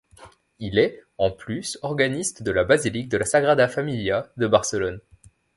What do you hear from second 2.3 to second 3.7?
de la basilique de la Sagrada